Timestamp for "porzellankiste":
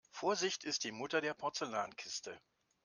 1.35-2.41